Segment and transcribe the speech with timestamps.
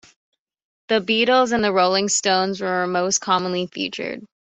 [0.87, 4.25] The Beatles and The Rolling Stones were most commonly featured.